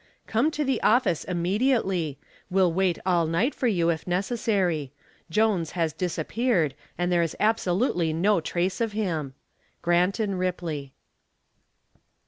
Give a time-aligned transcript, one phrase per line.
[0.25, 2.17] "Come to the office immediately.
[2.49, 4.91] Will wait all night for you if necessary.
[5.29, 9.35] Jones has disappeared and there is absolutely no trace of him."
[9.83, 10.93] "Grant & Ripley."